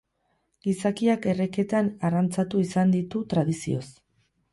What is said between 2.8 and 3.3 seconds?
ditu